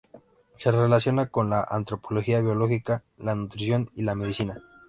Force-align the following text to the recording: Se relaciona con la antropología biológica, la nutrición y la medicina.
Se 0.57 0.71
relaciona 0.71 1.27
con 1.27 1.51
la 1.51 1.61
antropología 1.69 2.41
biológica, 2.41 3.03
la 3.19 3.35
nutrición 3.35 3.91
y 3.93 4.01
la 4.01 4.15
medicina. 4.15 4.59